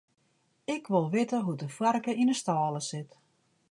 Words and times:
Ik 0.75 0.83
wol 0.91 1.09
witte 1.13 1.39
hoe't 1.43 1.59
de 1.63 1.69
foarke 1.77 2.11
yn 2.21 2.31
'e 2.31 2.37
stâle 2.41 2.81
sit. 2.89 3.11